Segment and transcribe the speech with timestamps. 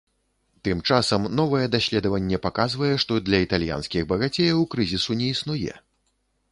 [0.67, 5.73] Тым часам новае даследаванне паказвае, што для італьянскіх багацеяў крызісу не існуе.